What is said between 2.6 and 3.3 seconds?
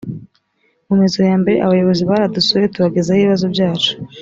tubagezaho